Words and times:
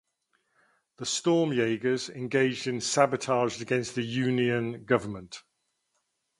The 0.97 1.05
"Stormjaers" 1.05 2.09
engaged 2.09 2.65
in 2.65 2.81
sabotage 2.81 3.61
against 3.61 3.93
the 3.93 4.01
Union 4.01 4.83
government. 4.83 5.43